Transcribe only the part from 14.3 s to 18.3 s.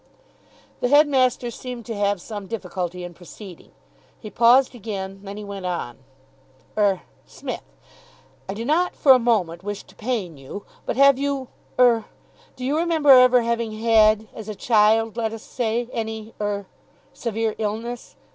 as a child, let us say, any er severe illness?